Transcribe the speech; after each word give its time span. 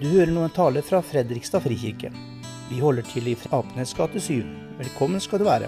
Du 0.00 0.06
hører 0.08 0.30
nå 0.32 0.46
en 0.46 0.52
tale 0.56 0.80
fra 0.80 1.02
Fredrikstad 1.04 1.60
frikirke. 1.60 2.08
Vi 2.70 2.78
holder 2.80 3.04
til 3.04 3.26
i 3.28 3.34
Apenes 3.52 3.90
gate 3.92 4.16
7. 4.16 4.46
Velkommen 4.78 5.20
skal 5.20 5.42
du 5.42 5.44
være. 5.44 5.66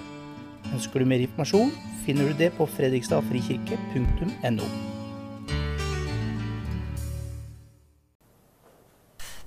Ønsker 0.72 1.02
du 1.02 1.08
mer 1.10 1.20
informasjon, 1.20 1.68
finner 2.06 2.30
du 2.30 2.38
det 2.38 2.48
på 2.56 2.64
fredrikstadfrikirke.no. 2.64 4.68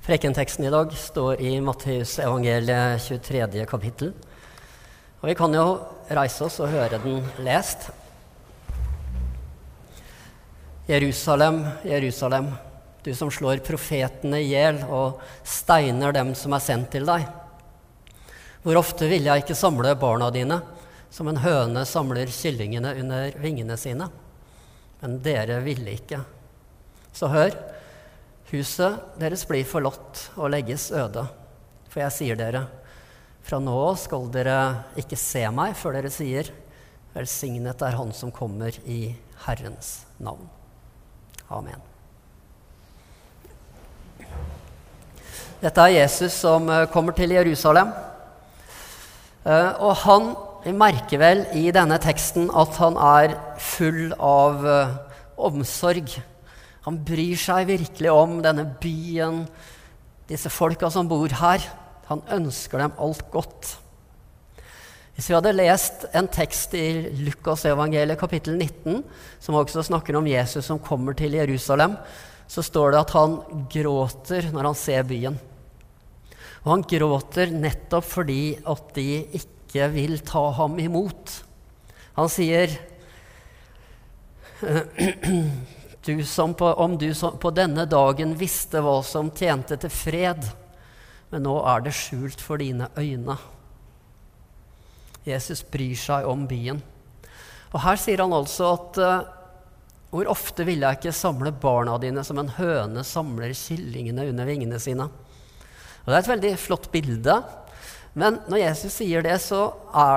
Prekenteksten 0.06 0.70
i 0.70 0.74
dag 0.76 0.94
står 0.94 1.42
i 1.42 1.56
Matteus 1.66 2.20
evangeliet 2.22 3.02
23. 3.08 3.66
kapittel. 3.66 4.14
Og 5.24 5.32
vi 5.32 5.38
kan 5.42 5.58
jo 5.58 5.66
reise 6.14 6.46
oss 6.46 6.60
og 6.62 6.70
høre 6.76 7.02
den 7.02 7.26
lest. 7.42 7.90
Jerusalem, 10.86 11.64
Jerusalem, 11.90 12.54
du 13.06 13.14
som 13.16 13.30
slår 13.32 13.62
profetene 13.66 14.42
i 14.42 14.50
hjel 14.50 14.82
og 14.90 15.22
steiner 15.46 16.16
dem 16.16 16.34
som 16.38 16.56
er 16.58 16.64
sendt 16.64 16.90
til 16.96 17.06
deg. 17.08 17.28
Hvor 18.66 18.80
ofte 18.82 19.06
ville 19.06 19.30
jeg 19.30 19.46
ikke 19.46 19.58
samle 19.58 19.94
barna 20.02 20.32
dine, 20.34 20.58
som 21.14 21.30
en 21.30 21.40
høne 21.44 21.86
samler 21.86 22.32
kyllingene 22.34 22.96
under 23.04 23.38
vingene 23.40 23.78
sine? 23.78 24.10
Men 25.04 25.20
dere 25.22 25.60
ville 25.62 25.94
ikke. 25.94 26.24
Så 27.14 27.30
hør, 27.30 27.54
huset 28.50 28.98
deres 29.22 29.46
blir 29.48 29.70
forlatt 29.70 30.26
og 30.34 30.50
legges 30.56 30.90
øde. 30.90 31.28
For 31.94 32.02
jeg 32.02 32.18
sier 32.18 32.42
dere, 32.42 32.66
fra 33.46 33.62
nå 33.62 33.76
av 33.86 34.00
skal 34.02 34.32
dere 34.34 34.60
ikke 34.98 35.20
se 35.22 35.46
meg 35.54 35.78
før 35.78 36.00
dere 36.00 36.14
sier, 36.14 36.50
velsignet 37.14 37.86
er 37.86 38.02
Han 38.02 38.12
som 38.18 38.34
kommer 38.34 38.74
i 38.90 39.14
Herrens 39.46 40.00
navn. 40.18 40.50
Amen. 41.54 41.95
Dette 45.66 45.82
er 45.82 45.96
Jesus 45.96 46.36
som 46.44 46.68
eh, 46.70 46.84
kommer 46.94 47.16
til 47.18 47.32
Jerusalem. 47.34 47.90
Eh, 49.50 49.72
og 49.82 49.96
han 50.04 50.28
merker 50.78 51.18
vel 51.18 51.40
i 51.58 51.72
denne 51.74 51.98
teksten 52.02 52.52
at 52.54 52.78
han 52.78 53.00
er 53.02 53.34
full 53.58 54.12
av 54.14 54.62
eh, 54.70 54.92
omsorg. 55.42 56.12
Han 56.86 57.00
bryr 57.08 57.40
seg 57.42 57.72
virkelig 57.72 58.12
om 58.14 58.36
denne 58.46 58.68
byen, 58.84 59.40
disse 60.30 60.52
folka 60.54 60.92
som 60.94 61.10
bor 61.10 61.34
her. 61.42 61.66
Han 62.12 62.22
ønsker 62.38 62.84
dem 62.84 62.94
alt 63.02 63.26
godt. 63.34 63.72
Hvis 65.18 65.32
vi 65.32 65.38
hadde 65.40 65.56
lest 65.56 66.06
en 66.14 66.30
tekst 66.30 66.78
i 66.78 66.86
Lukas 67.26 67.66
evangeliet 67.66 68.22
kapittel 68.22 68.60
19, 68.60 69.02
som 69.42 69.58
også 69.58 69.88
snakker 69.90 70.22
om 70.22 70.30
Jesus 70.30 70.70
som 70.70 70.78
kommer 70.78 71.18
til 71.18 71.40
Jerusalem, 71.40 71.98
så 72.46 72.62
står 72.62 72.94
det 72.94 73.02
at 73.02 73.18
han 73.18 73.38
gråter 73.74 74.54
når 74.54 74.70
han 74.70 74.82
ser 74.86 75.10
byen. 75.10 75.42
Og 76.66 76.72
han 76.72 76.84
gråter 76.90 77.54
nettopp 77.54 78.08
fordi 78.10 78.58
at 78.66 78.90
de 78.98 79.22
ikke 79.38 79.86
vil 79.94 80.18
ta 80.26 80.42
ham 80.58 80.80
imot. 80.82 81.44
Han 82.18 82.30
sier 82.32 82.74
du 86.06 86.24
på, 86.58 86.66
om 86.66 86.98
du 86.98 87.14
som 87.14 87.38
på 87.38 87.52
denne 87.54 87.86
dagen 87.86 88.34
visste 88.40 88.82
hva 88.82 89.04
som 89.06 89.30
tjente 89.36 89.78
til 89.78 89.94
fred, 89.94 90.42
men 91.30 91.46
nå 91.46 91.56
er 91.70 91.86
det 91.86 91.94
skjult 91.94 92.42
for 92.42 92.58
dine 92.62 92.90
øyne. 92.98 93.38
Jesus 95.26 95.62
bryr 95.70 95.98
seg 95.98 96.26
om 96.30 96.48
byen. 96.50 96.82
Og 97.74 97.82
her 97.84 97.98
sier 98.00 98.22
han 98.24 98.34
altså 98.34 98.74
at 98.74 99.00
uh, 99.02 99.26
hvor 100.14 100.30
ofte 100.32 100.64
ville 100.64 100.88
jeg 100.88 101.02
ikke 101.02 101.12
samle 101.18 101.52
barna 101.52 101.98
dine 102.00 102.24
som 102.24 102.40
en 102.40 102.54
høne 102.56 103.04
samler 103.04 103.52
kyllingene 103.58 104.30
under 104.32 104.48
vingene 104.48 104.80
sine? 104.80 105.10
Og 106.06 106.12
Det 106.12 106.16
er 106.16 106.24
et 106.24 106.34
veldig 106.34 106.52
flott 106.62 106.92
bilde. 106.94 107.36
Men 108.16 108.38
når 108.48 108.62
Jesus 108.62 108.94
sier 109.02 109.26
det, 109.26 109.36
så 109.44 109.68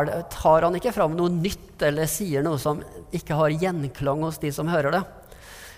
det, 0.07 0.21
tar 0.31 0.67
han 0.67 0.77
ikke 0.79 0.93
fram 0.95 1.17
noe 1.19 1.33
nytt 1.33 1.83
eller 1.83 2.07
sier 2.11 2.45
noe 2.47 2.61
som 2.63 2.83
ikke 3.15 3.39
har 3.39 3.57
gjenklang 3.57 4.23
hos 4.27 4.39
de 4.43 4.53
som 4.55 4.69
hører 4.71 4.95
det. 4.95 5.03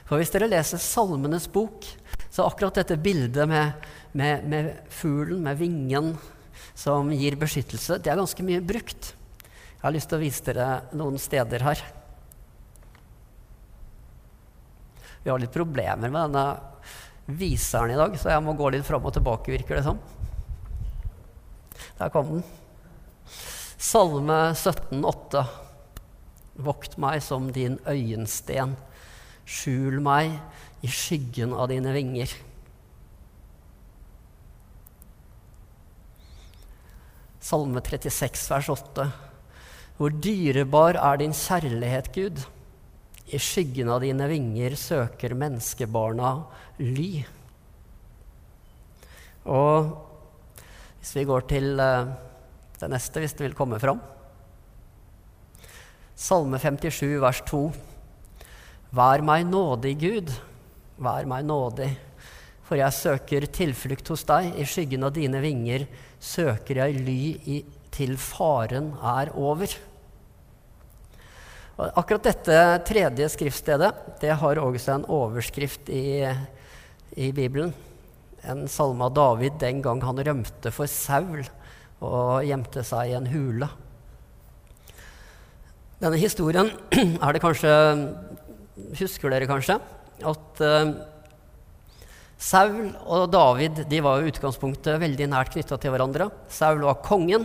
For 0.08 0.18
hvis 0.18 0.32
dere 0.34 0.50
leser 0.50 0.82
Salmenes 0.82 1.46
bok, 1.52 1.86
så 2.30 2.44
akkurat 2.44 2.82
dette 2.82 2.98
bildet 3.00 3.46
med, 3.48 3.86
med, 4.12 4.44
med 4.50 4.70
fuglen, 4.92 5.44
med 5.46 5.56
vingen, 5.60 6.12
som 6.74 7.10
gir 7.14 7.36
beskyttelse, 7.38 7.98
det 8.02 8.10
er 8.10 8.18
ganske 8.18 8.44
mye 8.44 8.62
brukt. 8.64 9.12
Jeg 9.80 9.84
har 9.84 9.94
lyst 9.94 10.10
til 10.10 10.18
å 10.18 10.22
vise 10.24 10.44
dere 10.44 10.68
noen 10.96 11.16
steder 11.20 11.64
her. 11.64 11.82
Vi 15.22 15.30
har 15.30 15.40
litt 15.40 15.54
problemer 15.54 16.08
med 16.08 16.20
denne 16.20 16.44
viseren 17.38 17.92
i 17.94 17.98
dag, 17.98 18.16
så 18.18 18.32
jeg 18.32 18.44
må 18.44 18.56
gå 18.58 18.70
litt 18.74 18.86
fram 18.86 19.06
og 19.06 19.14
tilbake, 19.16 19.52
virker 19.54 19.78
det 19.78 19.86
som. 19.86 20.00
Der 22.00 22.12
kom 22.12 22.36
den. 22.36 22.44
Salme 23.80 24.52
17, 24.54 25.02
17,8. 25.02 25.44
Vokt 26.60 26.98
meg 27.00 27.22
som 27.24 27.48
din 27.54 27.78
øyensten. 27.88 28.76
Skjul 29.48 30.00
meg 30.04 30.36
i 30.84 30.90
skyggen 30.92 31.54
av 31.56 31.70
dine 31.72 31.94
vinger. 31.96 32.32
Salme 37.40 37.80
36, 37.80 38.44
vers 38.52 38.68
8. 38.68 39.08
Hvor 39.96 40.12
dyrebar 40.12 41.00
er 41.00 41.20
din 41.20 41.32
kjærlighet, 41.36 42.12
Gud. 42.14 42.44
I 43.30 43.38
skyggen 43.38 43.90
av 43.92 44.02
dine 44.02 44.26
vinger 44.30 44.74
søker 44.78 45.36
menneskebarna 45.38 46.32
ly. 46.82 47.10
Og 49.50 49.92
hvis 51.00 51.12
vi 51.16 51.26
går 51.28 51.46
til 51.48 51.80
uh, 51.80 52.10
det 52.80 52.88
neste, 52.90 53.22
hvis 53.22 53.36
det 53.38 53.46
vil 53.46 53.56
komme 53.56 53.78
fram 53.80 54.00
Salme 56.20 56.58
57, 56.60 57.16
vers 57.22 57.38
2. 57.48 57.58
Vær 58.92 59.22
meg 59.24 59.46
nådig, 59.48 59.94
Gud, 60.02 60.32
vær 61.00 61.24
meg 61.24 61.46
nådig, 61.48 61.88
for 62.66 62.76
jeg 62.76 62.92
søker 62.92 63.46
tilflukt 63.48 64.10
hos 64.12 64.26
deg. 64.28 64.50
I 64.60 64.66
skyggen 64.68 65.06
av 65.08 65.14
dine 65.16 65.40
vinger 65.40 65.86
søker 66.20 66.82
jeg 66.82 67.00
ly 67.06 67.22
i, 67.54 67.56
til 67.88 68.18
faren 68.20 68.92
er 69.00 69.32
over. 69.32 69.72
Akkurat 71.80 72.26
dette 72.28 72.56
tredje 72.84 73.28
skriftstedet 73.32 73.90
det 74.20 74.34
har 74.36 74.58
også 74.60 74.98
en 74.98 75.06
overskrift 75.08 75.88
i, 75.88 76.28
i 77.16 77.30
Bibelen. 77.32 77.72
En 78.44 78.66
salme 78.68 79.06
av 79.06 79.14
David 79.16 79.56
den 79.62 79.80
gang 79.84 80.02
han 80.04 80.20
rømte 80.20 80.72
for 80.74 80.90
Saul 80.90 81.40
og 82.04 82.44
gjemte 82.44 82.84
seg 82.84 83.12
i 83.12 83.16
en 83.16 83.30
hule. 83.32 83.68
Denne 86.00 86.20
historien 86.20 86.68
er 87.24 87.32
det 87.32 87.42
kanskje 87.44 87.72
Husker 88.96 89.32
dere 89.32 89.48
kanskje 89.48 89.74
at 90.24 90.62
uh, 90.64 90.92
Saul 92.40 92.92
og 93.04 93.26
David 93.32 93.82
de 93.88 93.98
var 94.04 94.20
i 94.20 94.30
utgangspunktet 94.30 95.00
veldig 95.00 95.26
nært 95.28 95.52
knytta 95.52 95.76
til 95.80 95.92
hverandre. 95.92 96.30
Saul 96.48 96.80
var 96.86 97.02
kongen, 97.04 97.44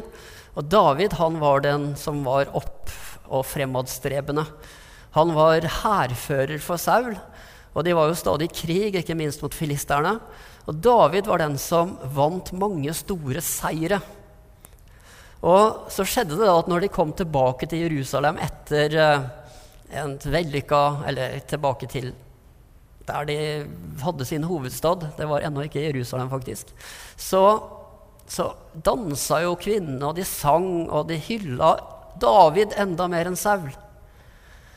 og 0.56 0.70
David 0.72 1.18
han 1.20 1.40
var 1.42 1.64
den 1.66 1.90
som 2.00 2.24
var 2.24 2.48
opp 2.56 2.92
og 3.30 3.46
fremadstrebende. 3.48 4.46
Han 5.16 5.32
var 5.36 5.68
hærfører 5.82 6.60
for 6.64 6.82
Saul, 6.82 7.16
og 7.76 7.86
de 7.86 7.96
var 7.96 8.10
jo 8.10 8.18
stadig 8.20 8.50
i 8.50 8.56
krig, 8.56 9.00
ikke 9.00 9.16
minst 9.18 9.44
mot 9.44 9.54
filisterne. 9.54 10.18
Og 10.66 10.78
David 10.82 11.30
var 11.30 11.44
den 11.44 11.58
som 11.62 11.96
vant 12.16 12.52
mange 12.58 12.94
store 12.96 13.44
seire. 13.44 14.00
Og 15.46 15.92
så 15.94 16.06
skjedde 16.08 16.40
det 16.40 16.48
da 16.48 16.58
at 16.58 16.70
når 16.72 16.86
de 16.86 16.94
kom 16.94 17.12
tilbake 17.14 17.68
til 17.70 17.86
Jerusalem 17.86 18.40
etter 18.42 18.96
uh, 18.98 19.28
en 19.94 20.16
vellykka 20.18 20.80
Eller 21.06 21.36
tilbake 21.46 21.90
til 21.92 22.14
der 23.06 23.26
de 23.30 23.38
hadde 24.02 24.26
sin 24.26 24.44
hovedstad, 24.50 25.12
det 25.18 25.28
var 25.30 25.44
ennå 25.46 25.66
ikke 25.68 25.84
Jerusalem, 25.84 26.30
faktisk, 26.30 26.72
så, 27.18 27.60
så 28.26 28.48
dansa 28.86 29.44
jo 29.44 29.56
kvinnene, 29.62 30.02
og 30.08 30.16
de 30.18 30.26
sang, 30.26 30.90
og 30.90 31.10
de 31.10 31.20
hylla 31.28 31.76
David 32.22 32.76
enda 32.80 33.08
mer 33.12 33.30
enn 33.30 33.40
Saul. 33.40 33.70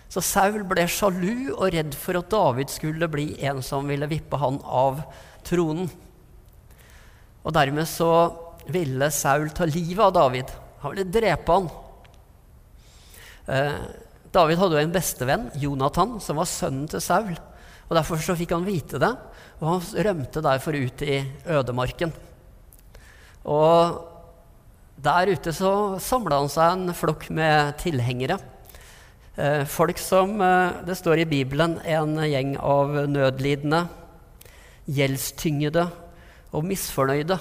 Så 0.08 0.22
Saul 0.24 0.62
ble 0.68 0.86
sjalu 0.88 1.52
og 1.52 1.68
redd 1.74 1.96
for 1.98 2.16
at 2.20 2.30
David 2.32 2.72
skulle 2.72 3.10
bli 3.12 3.30
en 3.44 3.60
som 3.64 3.88
ville 3.88 4.08
vippe 4.08 4.40
han 4.40 4.56
av 4.64 5.02
tronen. 5.46 5.90
Og 7.44 7.54
dermed 7.54 7.88
så 7.88 8.10
ville 8.72 9.10
Saul 9.12 9.50
ta 9.56 9.68
livet 9.68 10.04
av 10.04 10.14
David. 10.16 10.50
Han 10.82 10.94
ville 10.94 11.12
drepe 11.12 11.54
han. 11.58 11.68
Eh, 13.48 13.78
David 14.32 14.60
hadde 14.60 14.76
jo 14.76 14.84
en 14.84 14.96
bestevenn, 14.96 15.46
Jonathan, 15.56 16.18
som 16.20 16.40
var 16.40 16.48
sønnen 16.48 16.88
til 16.90 17.04
Saul. 17.04 17.32
Og 17.88 17.96
Derfor 17.96 18.20
så 18.20 18.36
fikk 18.36 18.52
han 18.52 18.66
vite 18.68 19.00
det, 19.00 19.14
og 19.60 19.68
han 19.70 20.04
rømte 20.08 20.44
derfor 20.44 20.76
ut 20.76 21.04
i 21.06 21.22
ødemarken. 21.48 22.12
Og 23.48 24.17
der 24.98 25.30
ute 25.30 25.52
så 25.54 25.72
samla 26.02 26.40
han 26.42 26.50
seg 26.50 26.72
en 26.74 26.94
flokk 26.96 27.28
med 27.34 27.76
tilhengere. 27.78 28.38
Eh, 29.38 29.62
folk 29.70 30.00
som 30.02 30.40
eh, 30.42 30.80
Det 30.86 30.96
står 30.98 31.22
i 31.22 31.28
Bibelen 31.30 31.76
en 31.86 32.16
gjeng 32.26 32.56
av 32.58 32.96
nødlidende, 33.06 33.84
gjeldstyngede 34.90 35.86
og 36.50 36.66
misfornøyde. 36.66 37.38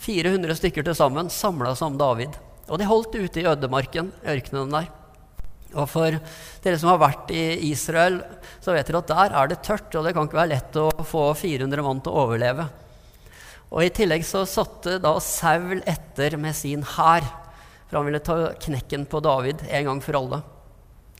400 0.00 0.56
stykker 0.58 0.86
til 0.86 0.96
sammen 0.96 1.30
samla 1.30 1.76
seg 1.76 1.92
om 1.92 2.00
David. 2.00 2.34
Og 2.70 2.80
de 2.80 2.88
holdt 2.88 3.14
ute 3.14 3.42
i 3.42 3.46
ødemarken, 3.46 4.10
ørkenen 4.26 4.74
der. 4.74 4.90
Og 5.78 5.86
for 5.86 6.16
dere 6.64 6.78
som 6.80 6.90
har 6.90 7.02
vært 7.04 7.30
i 7.30 7.70
Israel, 7.70 8.18
så 8.58 8.74
vet 8.74 8.88
dere 8.88 9.04
at 9.04 9.10
der 9.12 9.34
er 9.38 9.50
det 9.50 9.62
tørt, 9.62 9.94
og 9.94 10.06
det 10.06 10.16
kan 10.16 10.26
ikke 10.26 10.40
være 10.40 10.54
lett 10.56 10.78
å 10.80 10.88
få 11.06 11.28
400 11.38 11.84
mann 11.86 12.02
til 12.02 12.10
å 12.10 12.24
overleve. 12.24 12.66
Og 13.70 13.84
I 13.86 13.92
tillegg 13.94 14.24
så 14.26 14.42
satte 14.50 14.98
da 15.02 15.12
Saul 15.22 15.78
etter 15.88 16.34
med 16.40 16.56
sin 16.58 16.82
hær, 16.96 17.26
for 17.86 18.00
han 18.00 18.08
ville 18.08 18.22
ta 18.22 18.38
knekken 18.66 19.06
på 19.10 19.20
David 19.22 19.62
en 19.68 19.86
gang 19.86 20.00
for 20.02 20.18
alle. 20.18 20.40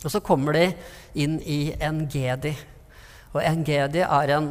Og 0.01 0.11
så 0.11 0.23
kommer 0.25 0.57
de 0.57 0.67
inn 1.23 1.39
i 1.45 1.75
Engedi. 1.79 2.55
Og 3.35 3.43
Engedi 3.45 4.03
er 4.03 4.35
en 4.35 4.51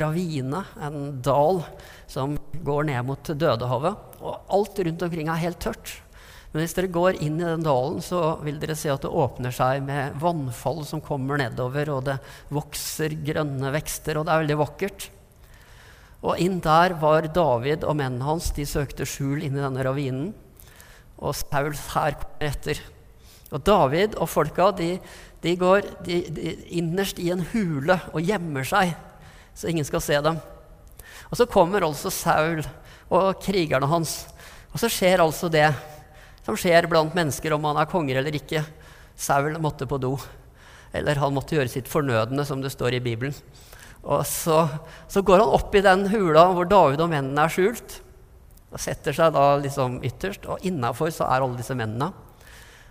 ravine, 0.00 0.64
en 0.82 1.20
dal, 1.22 1.62
som 2.10 2.34
går 2.66 2.88
ned 2.90 3.06
mot 3.06 3.30
Dødehavet. 3.30 4.18
Og 4.18 4.52
alt 4.56 4.82
rundt 4.82 5.06
omkring 5.06 5.30
er 5.30 5.44
helt 5.44 5.62
tørt. 5.62 5.92
Men 6.50 6.62
hvis 6.64 6.74
dere 6.78 6.90
går 6.90 7.18
inn 7.20 7.36
i 7.38 7.44
den 7.44 7.66
dalen, 7.66 8.00
så 8.02 8.38
vil 8.42 8.58
dere 8.62 8.78
se 8.78 8.90
at 8.90 9.04
det 9.04 9.12
åpner 9.12 9.54
seg 9.54 9.82
med 9.86 10.16
vannfall 10.22 10.80
som 10.88 11.02
kommer 11.04 11.38
nedover, 11.42 11.90
og 11.92 12.06
det 12.08 12.16
vokser 12.54 13.14
grønne 13.26 13.74
vekster, 13.74 14.16
og 14.16 14.26
det 14.26 14.34
er 14.34 14.42
veldig 14.42 14.58
vakkert. 14.62 15.08
Og 16.24 16.40
inn 16.40 16.58
der 16.64 16.96
var 17.00 17.28
David 17.28 17.84
og 17.84 17.98
mennene 17.98 18.24
hans. 18.24 18.50
De 18.56 18.66
søkte 18.68 19.06
skjul 19.08 19.44
inni 19.44 19.60
denne 19.60 19.84
ravinen. 19.84 20.30
Og 21.16 21.36
Sauls 21.36 21.82
hær 21.94 22.16
kommer 22.20 22.50
etter. 22.50 22.80
Og 23.54 23.62
David 23.62 24.16
og 24.18 24.28
folka 24.28 24.70
de, 24.74 24.96
de 25.42 25.52
går 25.58 25.86
de, 26.06 26.20
de, 26.34 26.54
innerst 26.78 27.20
i 27.22 27.30
en 27.30 27.44
hule 27.52 27.94
og 28.10 28.24
gjemmer 28.26 28.66
seg, 28.66 28.96
så 29.54 29.70
ingen 29.70 29.86
skal 29.86 30.02
se 30.02 30.18
dem. 30.24 30.40
Og 31.30 31.38
så 31.38 31.46
kommer 31.50 31.86
altså 31.86 32.10
Saul 32.10 32.64
og 33.06 33.38
krigerne 33.42 33.86
hans. 33.90 34.24
Og 34.72 34.82
så 34.82 34.90
skjer 34.92 35.22
altså 35.22 35.50
det 35.52 35.68
som 36.46 36.58
skjer 36.58 36.86
blant 36.90 37.14
mennesker 37.16 37.54
om 37.56 37.64
han 37.66 37.78
er 37.80 37.88
konger 37.90 38.20
eller 38.20 38.34
ikke. 38.38 38.64
Saul 39.16 39.56
måtte 39.62 39.88
på 39.88 39.98
do. 40.02 40.14
Eller 40.94 41.18
han 41.18 41.34
måtte 41.34 41.56
gjøre 41.56 41.70
sitt 41.70 41.88
fornødne, 41.90 42.44
som 42.46 42.60
det 42.62 42.70
står 42.74 42.98
i 42.98 43.02
Bibelen. 43.02 43.34
Og 44.06 44.22
så, 44.28 44.60
så 45.10 45.22
går 45.26 45.42
han 45.42 45.54
opp 45.56 45.74
i 45.74 45.82
den 45.82 46.06
hula 46.12 46.46
hvor 46.54 46.68
David 46.70 47.02
og 47.02 47.10
mennene 47.10 47.46
er 47.46 47.52
skjult. 47.52 47.98
Og 48.70 48.82
setter 48.82 49.14
seg 49.16 49.34
da 49.34 49.56
liksom 49.58 49.98
ytterst, 50.06 50.46
og 50.50 50.62
innafor 50.66 51.10
så 51.14 51.26
er 51.26 51.42
alle 51.42 51.58
disse 51.58 51.74
mennene. 51.78 52.12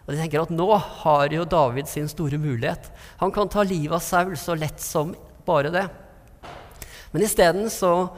Og 0.05 0.13
de 0.13 0.19
tenker 0.19 0.43
at 0.43 0.53
nå 0.53 0.67
har 0.75 1.33
jo 1.33 1.47
David 1.49 1.89
sin 1.89 2.09
store 2.11 2.37
mulighet. 2.41 2.91
Han 3.21 3.33
kan 3.33 3.49
ta 3.49 3.63
livet 3.65 3.97
av 3.97 4.03
Saul 4.05 4.35
så 4.37 4.57
lett 4.57 4.81
som 4.83 5.15
bare 5.47 5.71
det. 5.73 5.85
Men 7.13 7.25
isteden 7.25 7.69
så 7.71 8.11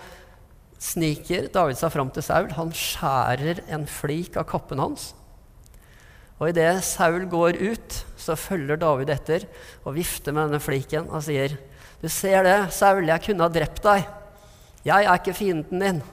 sniker 0.82 1.48
David 1.54 1.80
seg 1.80 1.94
fram 1.94 2.10
til 2.14 2.26
Saul. 2.26 2.50
Han 2.58 2.74
skjærer 2.76 3.64
en 3.74 3.88
flik 3.90 4.36
av 4.40 4.48
kappen 4.50 4.82
hans. 4.82 5.12
Og 6.38 6.52
idet 6.52 6.84
Saul 6.86 7.26
går 7.30 7.58
ut, 7.62 8.02
så 8.20 8.36
følger 8.38 8.78
David 8.82 9.10
etter 9.14 9.48
og 9.84 9.96
vifter 9.96 10.36
med 10.36 10.50
denne 10.50 10.62
fliken 10.62 11.08
og 11.10 11.24
sier, 11.26 11.56
'Du 12.02 12.10
ser 12.10 12.44
det, 12.44 12.72
Saul, 12.72 13.08
jeg 13.08 13.24
kunne 13.26 13.44
ha 13.44 13.50
drept 13.50 13.82
deg. 13.84 14.06
Jeg 14.86 15.06
er 15.06 15.18
ikke 15.18 15.34
fienden 15.34 15.80
din.' 15.82 16.04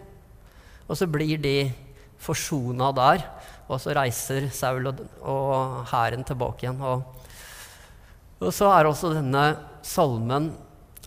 Og 0.89 0.97
så 0.97 1.07
blir 1.09 1.41
de 1.41 1.73
forsona 2.21 2.91
der, 2.97 3.25
og 3.69 3.81
så 3.81 3.95
reiser 3.97 4.51
Saul 4.53 4.89
og 4.89 5.85
hæren 5.89 6.25
tilbake 6.25 6.67
igjen. 6.67 6.81
Og, 6.81 7.05
og, 8.41 8.51
så 8.53 8.69
er 8.73 8.89
også 8.89 9.15
denne 9.17 9.45
salmen 9.85 10.51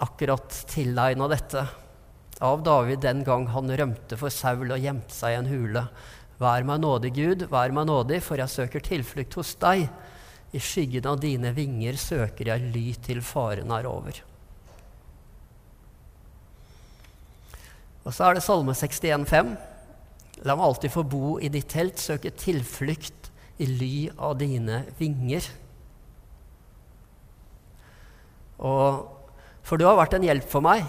akkurat 0.02 0.64
tilegna 0.70 1.30
dette 1.30 1.66
av 2.42 2.62
David 2.66 3.02
den 3.02 3.24
gang 3.26 3.48
han 3.54 3.70
rømte 3.70 4.18
for 4.18 4.34
Saul 4.34 4.70
og 4.74 4.82
gjemte 4.82 5.14
seg 5.14 5.34
i 5.34 5.40
en 5.42 5.50
hule. 5.50 5.86
Vær 6.38 6.66
meg 6.70 6.82
nådig, 6.84 7.14
Gud, 7.18 7.48
vær 7.50 7.74
meg 7.74 7.88
nådig, 7.90 8.22
for 8.26 8.38
jeg 8.38 8.54
søker 8.54 8.84
tilflukt 8.86 9.38
hos 9.40 9.56
deg. 9.62 9.88
I 10.54 10.62
skyggen 10.62 11.10
av 11.10 11.22
dine 11.22 11.52
vinger 11.54 11.98
søker 11.98 12.54
jeg 12.54 12.74
ly 12.74 12.88
til 13.04 13.24
faren 13.26 13.74
er 13.74 13.90
over. 13.90 14.22
Og 18.08 18.16
så 18.16 18.30
er 18.30 18.38
det 18.38 18.46
Salme 18.46 18.72
61,5. 18.72 19.50
La 20.48 20.56
meg 20.56 20.64
alltid 20.70 20.94
få 20.94 21.04
bo 21.04 21.36
i 21.44 21.50
ditt 21.52 21.68
telt, 21.74 22.00
søke 22.00 22.32
tilflukt 22.32 23.32
i 23.60 23.68
ly 23.68 23.96
av 24.16 24.38
dine 24.40 24.86
vinger. 25.00 25.44
Og 28.64 29.04
for 29.68 29.76
du 29.76 29.84
har 29.84 30.00
vært 30.00 30.16
en 30.16 30.24
hjelp 30.24 30.48
for 30.48 30.64
meg. 30.64 30.86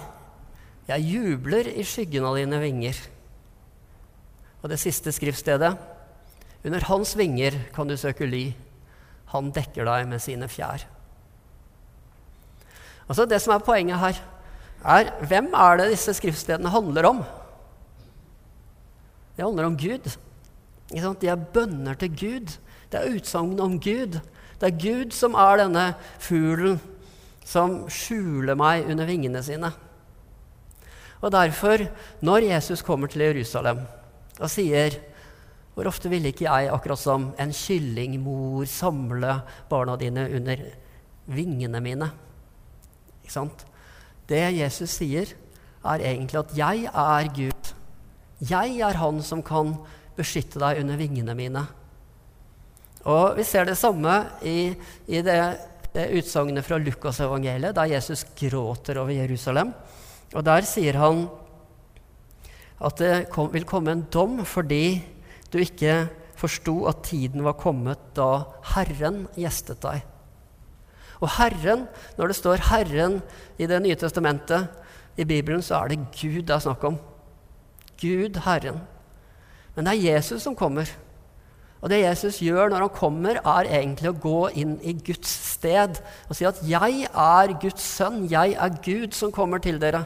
Jeg 0.88 1.08
jubler 1.10 1.66
i 1.74 1.82
skyggen 1.84 2.24
av 2.28 2.38
dine 2.38 2.60
vinger. 2.62 3.00
Og 4.62 4.70
det 4.70 4.80
siste 4.80 5.12
skriftstedet 5.14 5.74
Under 6.66 6.82
hans 6.88 7.12
vinger 7.16 7.54
kan 7.74 7.86
du 7.86 7.96
søke 7.96 8.26
ly. 8.26 8.48
Han 9.34 9.52
dekker 9.54 9.86
deg 9.86 10.08
med 10.10 10.22
sine 10.22 10.48
fjær. 10.50 10.86
Altså 13.08 13.26
Det 13.26 13.38
som 13.42 13.54
er 13.54 13.64
poenget 13.64 14.00
her, 14.02 14.18
er 14.84 15.10
hvem 15.26 15.50
er 15.54 15.80
det 15.80 15.90
disse 15.92 16.14
skriftstedene 16.14 16.70
handler 16.70 17.08
om? 17.10 17.22
Det 19.36 19.44
handler 19.44 19.70
om 19.70 19.78
Gud. 19.78 20.06
De 20.90 21.28
er 21.28 21.46
bønner 21.54 21.98
til 21.98 22.10
Gud. 22.10 22.54
Det 22.92 23.00
er 23.00 23.16
utsagn 23.16 23.58
om 23.60 23.76
Gud. 23.80 24.20
Det 24.58 24.66
er 24.66 24.80
Gud 24.82 25.12
som 25.14 25.36
er 25.38 25.60
denne 25.62 25.92
fuglen 26.18 26.80
som 27.48 27.84
skjuler 27.92 28.58
meg 28.58 28.88
under 28.90 29.08
vingene 29.08 29.40
sine. 29.44 29.70
Og 31.18 31.32
derfor, 31.32 31.86
når 32.22 32.50
Jesus 32.50 32.82
kommer 32.86 33.10
til 33.10 33.24
Jerusalem, 33.26 33.86
og 34.38 34.50
sier 34.50 35.00
Hvor 35.78 35.86
ofte 35.86 36.10
ville 36.10 36.32
ikke 36.32 36.48
jeg, 36.50 36.72
akkurat 36.74 36.98
som 36.98 37.28
en 37.38 37.52
kyllingmor, 37.54 38.64
samle 38.66 39.36
barna 39.70 39.94
dine 39.94 40.24
under 40.34 40.64
vingene 41.30 41.78
mine? 41.80 42.08
Ikke 43.22 43.30
sant? 43.30 43.62
Det 44.28 44.44
Jesus 44.58 44.98
sier, 45.00 45.26
er 45.84 46.04
egentlig 46.04 46.38
at 46.38 46.56
'jeg 46.56 46.84
er 46.84 47.28
Gud'. 47.32 47.74
Jeg 48.50 48.80
er 48.80 48.96
Han 48.96 49.22
som 49.22 49.42
kan 49.42 49.76
beskytte 50.16 50.60
deg 50.60 50.80
under 50.80 50.96
vingene 50.96 51.34
mine. 51.34 51.66
Og 53.04 53.36
Vi 53.36 53.42
ser 53.42 53.64
det 53.64 53.78
samme 53.78 54.26
i, 54.42 54.74
i 55.06 55.22
det, 55.22 55.58
det 55.94 56.10
utsagnet 56.18 56.64
fra 56.64 56.78
Lukasevangeliet, 56.78 57.74
der 57.74 57.94
Jesus 57.94 58.24
gråter 58.36 58.98
over 58.98 59.10
Jerusalem. 59.10 59.72
Og 60.34 60.44
Der 60.44 60.60
sier 60.60 60.98
han 60.98 61.28
at 62.80 62.98
det 62.98 63.30
kom, 63.30 63.52
vil 63.52 63.64
komme 63.64 63.90
en 63.90 64.06
dom 64.12 64.44
fordi 64.46 65.02
du 65.52 65.58
ikke 65.58 66.08
forsto 66.38 66.84
at 66.86 67.02
tiden 67.02 67.42
var 67.42 67.58
kommet 67.58 67.98
da 68.14 68.44
Herren 68.74 69.26
gjestet 69.34 69.80
deg. 69.82 70.04
Og 71.20 71.30
Herren, 71.38 71.88
når 72.16 72.26
det 72.26 72.36
står 72.36 72.56
'Herren' 72.56 73.20
i 73.58 73.66
Det 73.66 73.82
nye 73.82 73.94
testamentet, 73.94 74.68
i 75.18 75.24
Bibelen, 75.24 75.62
så 75.62 75.74
er 75.74 75.88
det 75.88 75.98
Gud 76.20 76.42
det 76.46 76.54
er 76.54 76.58
snakk 76.62 76.84
om. 76.84 76.98
Gud, 78.00 78.38
Herren. 78.44 78.80
Men 79.74 79.86
det 79.86 79.94
er 79.94 80.14
Jesus 80.14 80.42
som 80.42 80.56
kommer. 80.56 80.86
Og 81.80 81.90
det 81.90 82.00
Jesus 82.02 82.38
gjør 82.42 82.68
når 82.68 82.84
han 82.86 82.94
kommer, 82.94 83.38
er 83.38 83.70
egentlig 83.70 84.10
å 84.10 84.18
gå 84.18 84.48
inn 84.58 84.76
i 84.82 84.94
Guds 85.06 85.30
sted 85.30 85.98
og 86.28 86.36
si 86.36 86.44
at 86.44 86.62
'jeg 86.62 87.08
er 87.14 87.58
Guds 87.60 87.82
sønn', 87.82 88.28
'jeg 88.30 88.56
er 88.58 88.68
Gud 88.84 89.12
som 89.12 89.32
kommer 89.32 89.58
til 89.58 89.78
dere'. 89.78 90.04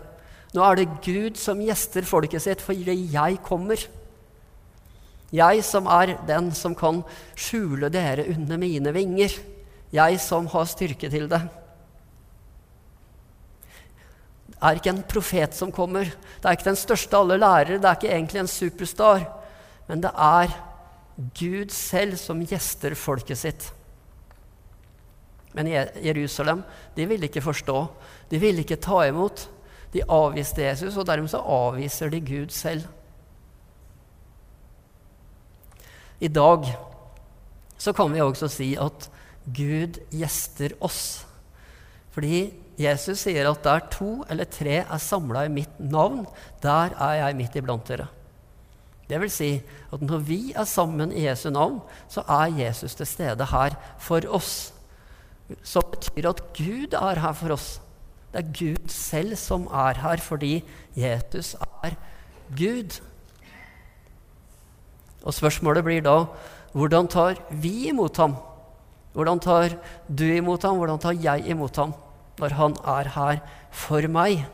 Nå 0.54 0.62
er 0.62 0.74
det 0.74 0.88
Gud 1.04 1.36
som 1.36 1.60
gjester 1.60 2.02
folket 2.02 2.42
sitt 2.42 2.60
fordi 2.60 3.12
jeg 3.12 3.38
kommer. 3.42 3.76
Jeg 5.32 5.64
som 5.64 5.86
er 5.86 6.18
den 6.28 6.52
som 6.52 6.74
kan 6.74 7.02
skjule 7.36 7.88
dere 7.88 8.28
under 8.28 8.56
mine 8.56 8.92
vinger. 8.92 9.30
Jeg 9.92 10.20
som 10.24 10.46
har 10.48 10.70
styrke 10.70 11.10
til 11.12 11.28
det. 11.28 11.42
Det 14.48 14.58
er 14.62 14.78
ikke 14.78 14.92
en 14.94 15.04
profet 15.10 15.56
som 15.58 15.72
kommer. 15.74 16.06
Det 16.06 16.46
er 16.46 16.56
ikke 16.56 16.70
den 16.70 16.78
største 16.78 17.18
av 17.18 17.26
alle 17.26 17.40
lærere. 17.42 17.80
Det 17.82 17.88
er 17.88 17.98
ikke 17.98 18.12
egentlig 18.14 18.40
en 18.44 18.50
superstar. 18.50 19.24
Men 19.88 20.04
det 20.04 20.12
er 20.14 20.52
Gud 21.36 21.72
selv 21.74 22.16
som 22.16 22.40
gjester 22.46 22.94
folket 22.96 23.40
sitt. 23.40 23.68
Men 25.52 25.68
Jerusalem 25.68 26.62
de 26.96 27.06
ville 27.10 27.28
ikke 27.28 27.44
forstå. 27.44 27.82
De 28.30 28.40
ville 28.40 28.64
ikke 28.64 28.80
ta 28.80 29.02
imot. 29.08 29.48
De 29.92 30.04
avviste 30.08 30.62
Jesus, 30.64 30.96
og 30.96 31.06
dermed 31.06 31.28
så 31.28 31.42
avviser 31.44 32.08
de 32.08 32.20
Gud 32.24 32.54
selv. 32.54 32.86
I 36.22 36.30
dag 36.30 36.70
så 37.78 37.92
kan 37.92 38.14
vi 38.14 38.22
også 38.22 38.48
si 38.48 38.70
at 38.78 39.10
Gud 39.46 39.98
gjester 40.10 40.74
oss. 40.80 41.24
Fordi 42.12 42.52
Jesus 42.78 43.24
sier 43.24 43.48
at 43.48 43.62
der 43.64 43.86
to 43.92 44.22
eller 44.30 44.48
tre 44.48 44.82
er 44.82 45.00
samla 45.00 45.46
i 45.46 45.52
mitt 45.52 45.78
navn, 45.80 46.26
der 46.62 46.94
er 46.96 47.14
jeg 47.20 47.38
midt 47.38 47.56
iblant 47.58 47.88
dere. 47.88 48.08
Det 49.08 49.20
vil 49.20 49.32
si 49.32 49.50
at 49.92 50.02
når 50.04 50.22
vi 50.24 50.40
er 50.56 50.64
sammen 50.68 51.12
i 51.12 51.26
Jesu 51.26 51.50
navn, 51.50 51.80
så 52.08 52.24
er 52.28 52.54
Jesus 52.62 52.94
til 52.94 53.06
stede 53.06 53.46
her 53.50 53.76
for 54.00 54.24
oss. 54.28 54.72
Som 55.62 55.84
betyr 55.92 56.30
at 56.30 56.40
Gud 56.56 56.94
er 56.96 57.20
her 57.20 57.32
for 57.36 57.52
oss. 57.52 57.80
Det 58.32 58.40
er 58.40 58.52
Gud 58.56 58.88
selv 58.88 59.36
som 59.36 59.66
er 59.66 60.00
her 60.00 60.16
fordi 60.16 60.62
Jesus 60.96 61.54
er 61.84 61.96
Gud. 62.56 63.00
Og 65.22 65.34
spørsmålet 65.34 65.84
blir 65.84 66.00
da 66.00 66.24
hvordan 66.72 67.08
tar 67.08 67.36
vi 67.50 67.88
imot 67.90 68.16
ham? 68.16 68.36
Hvordan 69.12 69.40
tar 69.44 69.76
du 70.08 70.24
imot 70.24 70.62
ham? 70.64 70.78
Hvordan 70.80 71.00
tar 71.02 71.18
jeg 71.18 71.44
imot 71.52 71.76
ham 71.80 71.92
når 72.40 72.56
han 72.58 72.76
er 72.94 73.10
her 73.16 73.42
for 73.70 74.08
meg? 74.08 74.46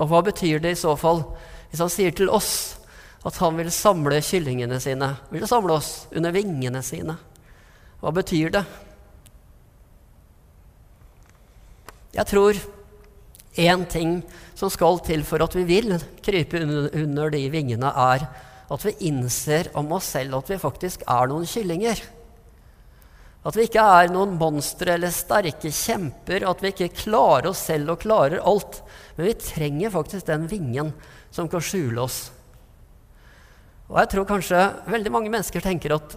Og 0.00 0.08
hva 0.10 0.22
betyr 0.26 0.62
det 0.62 0.74
i 0.74 0.80
så 0.80 0.96
fall 0.98 1.22
hvis 1.70 1.82
han 1.82 1.92
sier 1.92 2.14
til 2.14 2.30
oss 2.30 2.78
at 3.24 3.36
han 3.40 3.56
vil 3.58 3.70
samle 3.72 4.20
kyllingene 4.22 4.76
sine, 4.82 5.14
vil 5.32 5.46
samle 5.48 5.78
oss 5.78 6.06
under 6.14 6.34
vingene 6.34 6.82
sine? 6.84 7.16
Hva 8.00 8.12
betyr 8.14 8.52
det? 8.54 8.64
Jeg 12.14 12.30
tror 12.30 12.58
én 13.58 13.84
ting 13.90 14.18
som 14.54 14.70
skal 14.70 15.00
til 15.06 15.24
for 15.26 15.42
at 15.42 15.54
vi 15.56 15.64
vil 15.66 15.96
krype 16.22 16.60
under 16.62 17.32
de 17.34 17.42
vingene, 17.50 17.90
er 17.90 18.26
at 18.72 18.84
vi 18.86 18.94
innser 19.10 19.68
om 19.76 19.92
oss 19.96 20.14
selv 20.14 20.38
at 20.38 20.52
vi 20.52 20.60
faktisk 20.60 21.04
er 21.10 21.28
noen 21.30 21.48
kyllinger. 21.48 22.00
At 23.44 23.58
vi 23.58 23.66
ikke 23.68 23.82
er 23.84 24.08
noen 24.12 24.38
monstre 24.40 24.94
eller 24.94 25.12
sterke 25.12 25.68
kjemper, 25.68 26.46
at 26.48 26.62
vi 26.64 26.70
ikke 26.72 26.94
klarer 26.96 27.50
oss 27.50 27.66
selv 27.68 27.92
og 27.92 28.00
klarer 28.06 28.40
alt. 28.40 28.80
Men 29.16 29.28
vi 29.28 29.34
trenger 29.36 29.92
faktisk 29.92 30.30
den 30.30 30.46
vingen 30.48 30.94
som 31.34 31.50
kan 31.52 31.64
skjule 31.64 32.06
oss. 32.06 32.22
Og 33.90 33.98
jeg 34.00 34.10
tror 34.14 34.28
kanskje 34.30 34.62
veldig 34.88 35.12
mange 35.12 35.32
mennesker 35.32 35.60
tenker 35.60 35.98
at 35.98 36.16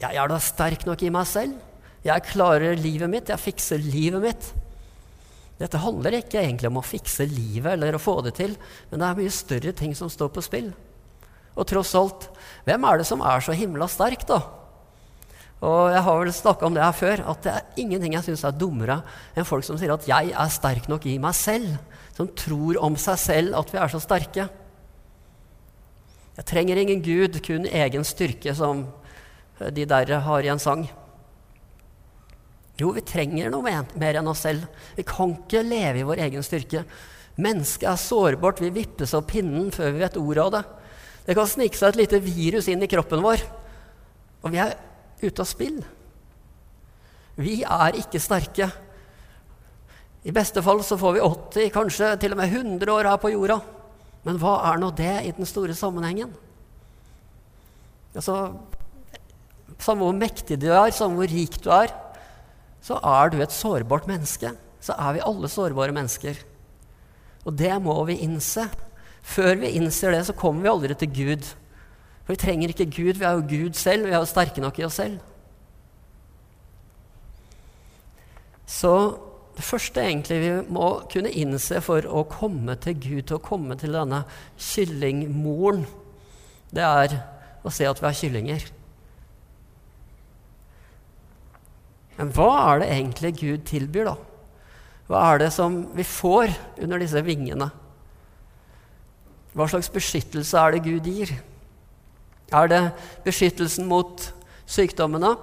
jeg 0.00 0.16
er 0.16 0.30
da 0.30 0.38
sterk 0.40 0.86
nok 0.86 1.02
i 1.02 1.10
meg 1.12 1.26
selv. 1.28 1.58
Jeg 2.06 2.28
klarer 2.30 2.78
livet 2.78 3.10
mitt, 3.12 3.28
jeg 3.28 3.42
fikser 3.42 3.82
livet 3.82 4.22
mitt. 4.22 4.52
Dette 5.60 5.80
handler 5.82 6.20
ikke 6.20 6.38
egentlig 6.40 6.70
om 6.70 6.78
å 6.80 6.86
fikse 6.86 7.26
livet 7.28 7.74
eller 7.74 7.98
å 7.98 8.00
få 8.00 8.20
det 8.24 8.36
til, 8.38 8.54
men 8.88 9.02
det 9.02 9.08
er 9.10 9.18
mye 9.18 9.34
større 9.34 9.74
ting 9.76 9.92
som 9.98 10.08
står 10.08 10.30
på 10.32 10.44
spill. 10.46 10.70
Og 11.56 11.66
tross 11.68 11.94
alt, 11.98 12.28
hvem 12.64 12.86
er 12.86 13.00
det 13.00 13.06
som 13.08 13.22
er 13.26 13.42
så 13.44 13.54
himla 13.56 13.88
sterk, 13.90 14.26
da? 14.28 14.40
Og 15.60 15.90
jeg 15.92 16.04
har 16.06 16.20
vel 16.22 16.32
snakka 16.32 16.66
om 16.66 16.76
det 16.76 16.84
her 16.84 16.96
før, 16.96 17.22
at 17.34 17.42
det 17.44 17.52
er 17.52 17.80
ingenting 17.82 18.14
jeg 18.16 18.30
syns 18.30 18.46
er 18.48 18.56
dummere 18.56 19.02
enn 19.36 19.48
folk 19.48 19.66
som 19.66 19.76
sier 19.76 19.92
at 19.92 20.06
'jeg 20.08 20.32
er 20.32 20.48
sterk 20.48 20.88
nok 20.88 21.04
i 21.04 21.18
meg 21.18 21.34
selv', 21.36 21.76
som 22.16 22.28
tror 22.28 22.80
om 22.80 22.96
seg 22.96 23.18
selv 23.18 23.54
at 23.58 23.72
vi 23.72 23.78
er 23.78 23.88
så 23.88 24.00
sterke. 24.00 24.48
Jeg 26.36 26.46
trenger 26.46 26.76
ingen 26.76 27.02
Gud, 27.02 27.42
kun 27.44 27.66
egen 27.66 28.04
styrke, 28.04 28.54
som 28.54 28.86
de 29.60 29.84
der 29.84 30.20
har 30.20 30.40
i 30.40 30.48
en 30.48 30.58
sang. 30.58 30.88
Jo, 32.80 32.92
vi 32.96 33.02
trenger 33.04 33.50
noe 33.50 33.84
mer 34.00 34.16
enn 34.16 34.28
oss 34.28 34.46
selv. 34.46 34.64
Vi 34.96 35.02
kan 35.02 35.34
ikke 35.36 35.60
leve 35.66 36.00
i 36.00 36.06
vår 36.08 36.22
egen 36.24 36.42
styrke. 36.42 36.86
Mennesket 37.36 37.88
er 37.90 38.00
sårbart. 38.00 38.60
Vi 38.60 38.72
vippes 38.72 39.12
av 39.14 39.26
pinnen 39.28 39.68
før 39.70 39.92
vi 39.92 40.00
vet 40.00 40.16
ordet 40.16 40.46
av 40.46 40.54
det. 40.54 40.62
Det 41.26 41.36
kan 41.36 41.48
snike 41.48 41.78
seg 41.78 41.92
et 41.92 42.00
lite 42.02 42.20
virus 42.24 42.68
inn 42.70 42.82
i 42.82 42.90
kroppen 42.90 43.22
vår, 43.24 43.42
og 44.40 44.54
vi 44.54 44.60
er 44.62 44.76
ute 45.20 45.42
av 45.42 45.48
spill. 45.48 45.80
Vi 47.40 47.60
er 47.64 47.98
ikke 48.00 48.20
sterke. 48.22 48.70
I 50.24 50.34
beste 50.36 50.62
fall 50.64 50.82
så 50.84 50.98
får 51.00 51.16
vi 51.16 51.24
80, 51.24 51.70
kanskje 51.74 52.14
til 52.20 52.34
og 52.34 52.40
med 52.40 52.52
100 52.52 52.92
år 52.92 53.08
her 53.08 53.20
på 53.20 53.32
jorda. 53.32 53.60
Men 54.26 54.40
hva 54.40 54.58
er 54.70 54.80
nå 54.80 54.90
det 54.96 55.14
i 55.24 55.32
den 55.36 55.48
store 55.48 55.76
sammenhengen? 55.76 56.32
Altså, 58.10 58.50
Samme 59.80 60.04
hvor 60.04 60.16
mektig 60.16 60.58
du 60.60 60.68
er, 60.68 60.92
samme 60.92 61.16
hvor 61.16 61.30
rik 61.30 61.56
du 61.64 61.70
er, 61.72 61.92
så 62.84 62.98
er 63.00 63.30
du 63.32 63.38
et 63.40 63.54
sårbart 63.54 64.08
menneske. 64.10 64.52
Så 64.80 64.92
er 64.96 65.16
vi 65.16 65.24
alle 65.24 65.48
sårbare 65.48 65.94
mennesker. 65.96 66.36
Og 67.48 67.56
det 67.56 67.72
må 67.80 67.94
vi 68.08 68.18
innse. 68.26 68.66
Før 69.22 69.54
vi 69.60 69.72
innser 69.78 70.14
det, 70.14 70.24
så 70.26 70.36
kommer 70.36 70.64
vi 70.64 70.72
aldri 70.72 70.96
til 70.98 71.12
Gud. 71.14 71.50
For 72.24 72.34
vi 72.34 72.40
trenger 72.42 72.72
ikke 72.72 72.88
Gud, 72.90 73.18
vi 73.18 73.26
er 73.26 73.36
jo 73.38 73.48
Gud 73.48 73.78
selv, 73.78 74.06
vi 74.06 74.14
er 74.14 74.22
jo 74.22 74.28
sterke 74.28 74.62
nok 74.62 74.78
i 74.80 74.86
oss 74.86 75.00
selv. 75.00 75.18
Så 78.70 78.92
det 79.56 79.66
første 79.66 80.00
egentlig 80.00 80.38
vi 80.40 80.52
må 80.72 80.92
kunne 81.10 81.32
innse 81.36 81.82
for 81.84 82.06
å 82.06 82.22
komme 82.30 82.76
til 82.80 82.94
Gud, 82.96 83.22
til 83.28 83.36
å 83.36 83.44
komme 83.44 83.76
til 83.76 83.96
denne 83.96 84.22
kyllingmoren, 84.56 85.82
det 86.70 86.86
er 86.86 87.16
å 87.66 87.72
se 87.74 87.88
at 87.88 87.98
vi 87.98 88.06
har 88.06 88.16
kyllinger. 88.16 88.68
Men 92.20 92.32
hva 92.36 92.48
er 92.70 92.82
det 92.82 92.90
egentlig 92.94 93.34
Gud 93.40 93.66
tilbyr, 93.68 94.12
da? 94.12 94.16
Hva 95.10 95.26
er 95.32 95.42
det 95.42 95.50
som 95.56 95.82
vi 95.96 96.06
får 96.06 96.52
under 96.84 97.00
disse 97.02 97.20
vingene? 97.26 97.70
Hva 99.56 99.66
slags 99.70 99.90
beskyttelse 99.90 100.58
er 100.58 100.76
det 100.76 100.84
Gud 100.84 101.08
gir? 101.10 101.32
Er 102.54 102.70
det 102.70 102.80
beskyttelsen 103.24 103.88
mot 103.90 104.28
sykdommene? 104.70 105.34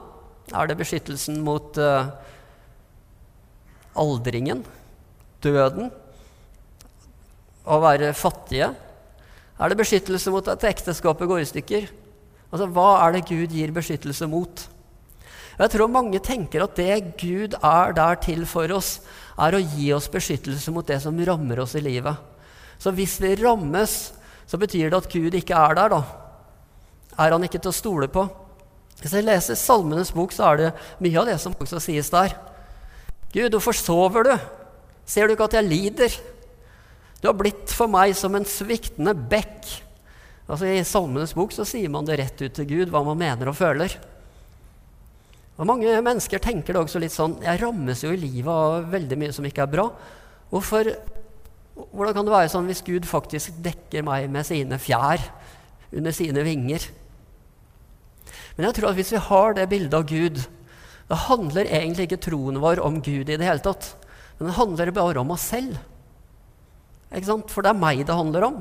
Er 0.56 0.68
det 0.70 0.78
beskyttelsen 0.80 1.42
mot 1.44 1.76
uh, 1.80 2.12
aldringen? 4.00 4.64
Døden? 5.44 5.92
Å 7.68 7.80
være 7.84 8.14
fattige? 8.16 8.72
Er 9.58 9.72
det 9.72 9.80
beskyttelse 9.80 10.32
mot 10.32 10.48
at 10.52 10.64
ekteskapet 10.70 11.28
går 11.28 11.44
i 11.44 11.52
stykker? 11.52 11.92
Altså, 12.52 12.70
Hva 12.72 12.90
er 13.04 13.18
det 13.18 13.28
Gud 13.28 13.52
gir 13.52 13.76
beskyttelse 13.76 14.28
mot? 14.32 14.68
Jeg 15.58 15.74
tror 15.74 15.90
mange 15.90 16.20
tenker 16.22 16.64
at 16.64 16.78
det 16.78 17.18
Gud 17.18 17.56
er 17.58 17.96
der 17.98 18.20
til 18.22 18.46
for 18.48 18.72
oss, 18.76 19.00
er 19.42 19.58
å 19.58 19.62
gi 19.62 19.90
oss 19.96 20.08
beskyttelse 20.12 20.72
mot 20.72 20.86
det 20.88 21.00
som 21.02 21.18
rammer 21.28 21.64
oss 21.64 21.74
i 21.76 21.82
livet. 21.82 22.14
Så 22.78 22.94
hvis 22.96 23.18
vi 23.22 23.36
rammes, 23.40 23.96
så 24.48 24.60
betyr 24.60 24.92
det 24.92 25.00
at 25.00 25.10
Gud 25.12 25.36
ikke 25.36 25.58
er 25.58 25.78
der, 25.78 25.96
da. 25.98 26.02
Er 27.18 27.34
han 27.34 27.44
ikke 27.48 27.60
til 27.60 27.74
å 27.74 27.76
stole 27.76 28.10
på? 28.12 28.28
Hvis 29.02 29.14
jeg 29.14 29.26
leser 29.26 29.58
Salmenes 29.58 30.14
bok, 30.14 30.34
så 30.34 30.52
er 30.52 30.62
det 30.62 30.70
mye 31.04 31.20
av 31.22 31.28
det 31.30 31.38
som 31.42 31.56
også 31.58 31.82
sies 31.84 32.10
der. 32.14 32.34
Gud, 33.34 33.52
hvorfor 33.54 33.76
sover 33.78 34.26
du? 34.26 34.34
Ser 35.08 35.28
du 35.28 35.36
ikke 35.36 35.50
at 35.50 35.58
jeg 35.58 35.68
lider? 35.68 36.18
Du 37.22 37.30
har 37.30 37.38
blitt 37.38 37.74
for 37.74 37.90
meg 37.90 38.14
som 38.18 38.36
en 38.38 38.46
sviktende 38.48 39.14
bekk. 39.18 39.66
Altså 40.48 40.70
I 40.70 40.86
Salmenes 40.88 41.36
bok 41.36 41.54
så 41.54 41.66
sier 41.68 41.92
man 41.92 42.08
det 42.08 42.20
rett 42.22 42.42
ut 42.46 42.54
til 42.56 42.70
Gud, 42.70 42.92
hva 42.94 43.04
man 43.06 43.20
mener 43.20 43.52
og 43.52 43.58
føler. 43.58 43.98
Og 45.58 45.66
Mange 45.66 45.92
mennesker 46.06 46.42
tenker 46.42 46.76
det 46.76 46.84
også 46.84 47.02
litt 47.02 47.16
sånn 47.16 47.40
Jeg 47.42 47.58
rammes 47.64 48.04
jo 48.06 48.12
i 48.14 48.20
livet 48.22 48.52
av 48.52 48.92
veldig 48.94 49.18
mye 49.18 49.34
som 49.34 49.46
ikke 49.50 49.66
er 49.66 49.72
bra. 49.74 49.88
Hvorfor, 50.52 50.92
hvordan 51.78 52.16
kan 52.16 52.28
det 52.28 52.34
være 52.34 52.52
sånn 52.52 52.70
hvis 52.70 52.86
Gud 52.86 53.06
faktisk 53.08 53.58
dekker 53.66 54.06
meg 54.06 54.30
med 54.34 54.48
sine 54.48 54.80
fjær 54.82 55.22
under 55.94 56.16
sine 56.16 56.44
vinger? 56.46 56.88
Men 58.58 58.68
jeg 58.68 58.78
tror 58.78 58.90
at 58.90 58.98
hvis 58.98 59.14
vi 59.14 59.26
har 59.28 59.58
det 59.58 59.68
bildet 59.70 59.98
av 59.98 60.08
Gud, 60.10 60.42
da 61.08 61.20
handler 61.28 61.70
egentlig 61.70 62.08
ikke 62.08 62.24
troen 62.26 62.58
vår 62.64 62.82
om 62.84 62.98
Gud 63.06 63.30
i 63.30 63.38
det 63.38 63.46
hele 63.46 63.64
tatt. 63.64 63.94
Men 64.38 64.50
det 64.50 64.58
handler 64.58 64.96
bare 64.96 65.22
om 65.22 65.32
oss 65.34 65.46
selv. 65.54 65.78
Ikke 67.14 67.30
sant? 67.30 67.54
For 67.54 67.64
det 67.64 67.72
er 67.72 67.80
meg 67.80 68.04
det 68.08 68.18
handler 68.18 68.50
om. 68.50 68.60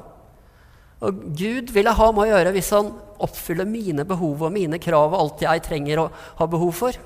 Og 1.04 1.24
Gud 1.36 1.72
vil 1.74 1.88
jeg 1.88 1.98
ha 1.98 2.06
med 2.12 2.24
å 2.24 2.30
gjøre 2.30 2.54
hvis 2.54 2.72
han 2.76 2.94
oppfyller 3.24 3.68
mine 3.68 4.04
behov 4.08 4.46
og 4.46 4.54
mine 4.54 4.78
krav 4.80 5.12
og 5.12 5.18
alt 5.18 5.44
jeg 5.44 5.64
trenger 5.64 6.04
å 6.04 6.10
ha 6.38 6.48
behov 6.48 6.72
for. 6.76 6.96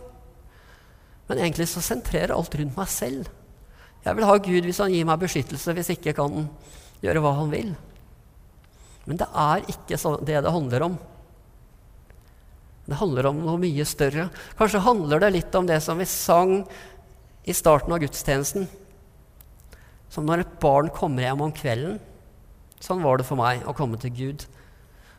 Men 1.30 1.42
egentlig 1.42 1.68
så 1.70 1.82
sentrerer 1.82 2.34
alt 2.34 2.54
rundt 2.58 2.78
meg 2.78 2.90
selv. 2.90 3.30
Jeg 4.04 4.16
vil 4.16 4.26
ha 4.28 4.36
Gud 4.40 4.66
hvis 4.66 4.80
han 4.80 4.92
gir 4.94 5.06
meg 5.08 5.20
beskyttelse, 5.20 5.74
hvis 5.76 5.92
ikke 5.94 6.14
kan 6.16 6.32
han 6.32 6.50
gjøre 7.04 7.22
hva 7.24 7.34
han 7.36 7.52
vil. 7.52 7.70
Men 9.08 9.20
det 9.20 9.28
er 9.28 9.64
ikke 9.72 9.98
det 10.26 10.42
det 10.44 10.52
handler 10.54 10.86
om. 10.88 10.98
Det 12.90 12.98
handler 12.98 13.28
om 13.30 13.42
noe 13.44 13.60
mye 13.60 13.86
større. 13.86 14.28
Kanskje 14.58 14.82
handler 14.82 15.22
det 15.22 15.34
litt 15.36 15.56
om 15.58 15.68
det 15.68 15.78
som 15.84 16.00
vi 16.00 16.08
sang 16.08 16.62
i 17.46 17.54
starten 17.56 17.92
av 17.94 18.00
gudstjenesten. 18.02 18.66
Som 20.10 20.26
når 20.26 20.44
et 20.44 20.56
barn 20.62 20.90
kommer 20.94 21.22
hjem 21.26 21.44
om 21.44 21.52
kvelden 21.54 22.00
Sånn 22.80 23.02
var 23.04 23.20
det 23.20 23.26
for 23.28 23.36
meg 23.36 23.66
å 23.68 23.74
komme 23.76 23.98
til 24.00 24.12
Gud. 24.16 24.46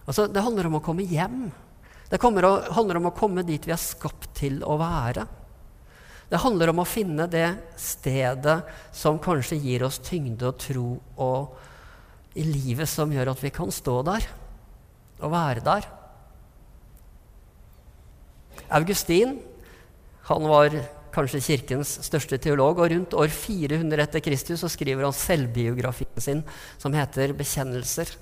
Altså, 0.09 0.25
det 0.25 0.41
handler 0.41 0.65
om 0.65 0.79
å 0.79 0.81
komme 0.81 1.05
hjem. 1.05 1.51
Det 2.09 2.17
å, 2.17 2.53
handler 2.73 2.97
om 2.97 3.11
å 3.11 3.13
komme 3.13 3.43
dit 3.45 3.67
vi 3.69 3.73
er 3.75 3.77
skapt 3.77 4.31
til 4.39 4.63
å 4.65 4.79
være. 4.81 5.27
Det 6.31 6.39
handler 6.39 6.71
om 6.71 6.79
å 6.79 6.87
finne 6.87 7.27
det 7.27 7.49
stedet 7.79 8.61
som 8.95 9.19
kanskje 9.19 9.59
gir 9.59 9.83
oss 9.83 9.99
tyngde 9.99 10.47
og 10.47 10.59
tro 10.63 10.85
og 11.19 12.39
i 12.39 12.45
livet 12.47 12.87
som 12.87 13.11
gjør 13.11 13.33
at 13.33 13.43
vi 13.43 13.51
kan 13.51 13.73
stå 13.73 13.97
der 14.07 14.27
og 15.19 15.33
være 15.33 15.65
der. 15.65 15.89
Augustin 18.71 19.35
han 20.29 20.47
var 20.47 20.79
kanskje 21.11 21.43
kirkens 21.43 21.97
største 22.05 22.39
teolog. 22.39 22.79
Og 22.79 22.91
rundt 22.93 23.15
år 23.17 23.31
400 23.35 24.05
etter 24.05 24.23
Kristus 24.23 24.63
så 24.63 24.71
skriver 24.71 25.03
han 25.03 25.15
selvbiografien 25.15 26.23
sin 26.23 26.43
som 26.79 26.95
heter 26.95 27.35
'Bekjennelser'. 27.35 28.15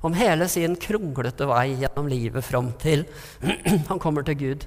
Om 0.00 0.14
hele 0.14 0.46
sin 0.48 0.76
kronglete 0.76 1.46
vei 1.46 1.74
gjennom 1.74 2.06
livet 2.06 2.44
fram 2.44 2.72
til 2.78 3.04
han 3.90 3.98
kommer 3.98 4.22
til 4.22 4.38
Gud. 4.38 4.66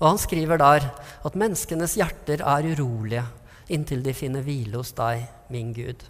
Og 0.00 0.06
han 0.08 0.20
skriver 0.20 0.60
der 0.60 0.88
at 1.28 1.36
menneskenes 1.36 1.98
hjerter 2.00 2.40
er 2.40 2.72
urolige. 2.72 3.26
inntil 3.70 4.02
de 4.02 4.10
finner 4.14 4.42
hvile 4.42 4.80
hos 4.80 4.90
deg, 4.98 5.28
min 5.48 5.72
Gud. 5.72 6.02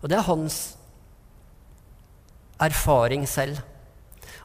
Og 0.00 0.08
det 0.08 0.16
er 0.16 0.24
hans 0.24 0.76
erfaring 2.56 3.26
selv. 3.28 3.58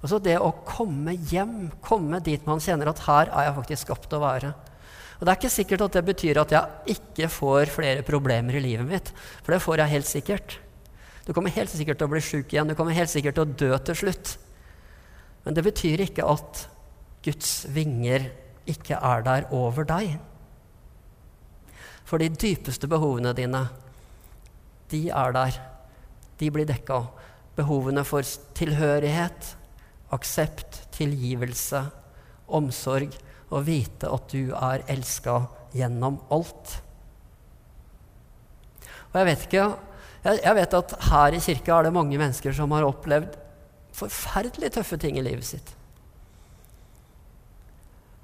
Altså 0.02 0.20
det 0.20 0.36
å 0.40 0.52
komme 0.68 1.14
hjem, 1.32 1.70
komme 1.80 2.20
dit 2.24 2.44
man 2.48 2.60
kjenner 2.60 2.92
at 2.92 3.00
her 3.06 3.32
er 3.32 3.48
jeg 3.48 3.56
faktisk 3.60 3.88
skapt 3.88 4.16
å 4.16 4.22
være. 4.24 4.52
Og 5.20 5.26
Det 5.26 5.32
er 5.32 5.40
ikke 5.40 5.52
sikkert 5.52 5.82
at 5.84 5.96
det 5.98 6.06
betyr 6.08 6.40
at 6.40 6.52
jeg 6.56 6.96
ikke 6.96 7.28
får 7.32 7.72
flere 7.74 8.04
problemer 8.08 8.56
i 8.56 8.64
livet 8.64 8.88
mitt. 8.88 9.12
For 9.44 9.52
det 9.52 9.64
får 9.64 9.84
jeg 9.84 9.94
helt 9.94 10.08
sikkert. 10.08 10.60
Du 11.28 11.34
kommer 11.36 11.52
helt 11.52 11.70
sikkert 11.70 12.00
til 12.00 12.08
å 12.08 12.14
bli 12.14 12.22
sjuk 12.24 12.54
igjen. 12.54 12.72
Du 12.72 12.76
kommer 12.80 12.96
helt 12.96 13.12
sikkert 13.12 13.36
til 13.36 13.44
å 13.44 13.58
dø 13.64 13.80
til 13.84 14.00
slutt. 14.00 14.38
Men 15.44 15.58
det 15.58 15.66
betyr 15.68 16.06
ikke 16.08 16.28
at 16.28 16.64
Guds 17.30 17.68
vinger 17.70 18.26
ikke 18.70 18.98
er 18.98 19.24
der 19.26 19.48
over 19.54 19.86
deg. 19.86 20.18
For 22.10 22.18
de 22.18 22.32
dypeste 22.34 22.90
behovene 22.90 23.36
dine, 23.38 23.68
de 24.90 25.04
er 25.14 25.36
der. 25.36 25.60
De 26.42 26.50
blir 26.50 26.66
dekka. 26.66 27.04
Behovene 27.60 28.02
for 28.08 28.26
tilhørighet, 28.58 29.54
aksept, 30.16 30.88
tilgivelse, 30.96 31.84
omsorg 32.50 33.14
og 33.54 33.66
vite 33.68 34.10
at 34.10 34.32
du 34.34 34.56
er 34.58 34.86
elska 34.90 35.44
gjennom 35.76 36.18
alt. 36.34 36.80
Og 39.12 39.20
jeg 39.22 39.30
vet 39.30 39.46
ikke 39.46 39.68
jeg, 40.20 40.56
vet 40.58 40.74
at 40.76 40.96
her 41.08 41.36
i 41.36 41.40
kirka 41.40 41.78
er 41.78 41.88
det 41.88 41.96
mange 41.96 42.18
mennesker 42.20 42.54
som 42.56 42.74
har 42.76 42.88
opplevd 42.88 43.38
forferdelig 43.96 44.74
tøffe 44.76 44.98
ting 45.00 45.18
i 45.20 45.24
livet 45.24 45.48
sitt. 45.48 45.76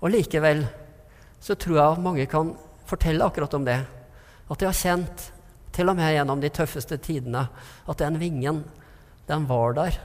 Og 0.06 0.12
likevel 0.14 0.62
så 1.42 1.56
tror 1.58 1.80
jeg 1.80 2.02
mange 2.06 2.26
kan 2.30 2.52
fortelle 2.86 3.26
akkurat 3.26 3.54
om 3.58 3.66
det. 3.66 3.80
At 4.46 4.62
de 4.62 4.68
har 4.70 4.78
kjent, 4.78 5.32
til 5.74 5.90
og 5.92 5.98
med 5.98 6.14
gjennom 6.14 6.40
de 6.40 6.52
tøffeste 6.54 6.96
tidene, 7.04 7.48
at 7.90 8.00
den 8.00 8.20
vingen, 8.22 8.62
den 9.28 9.48
var 9.50 9.74
der. 9.76 9.98